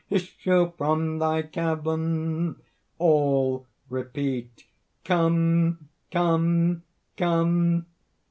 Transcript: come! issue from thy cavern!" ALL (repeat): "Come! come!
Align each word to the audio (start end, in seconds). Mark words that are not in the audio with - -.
come! 0.09 0.15
issue 0.17 0.71
from 0.79 1.19
thy 1.19 1.43
cavern!" 1.43 2.59
ALL 2.97 3.67
(repeat): 3.87 4.65
"Come! 5.03 5.89
come! 6.09 6.75